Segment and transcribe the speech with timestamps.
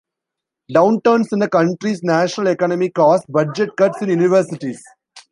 [0.73, 4.83] Downturns in a country's national economy cause budget cuts in universities.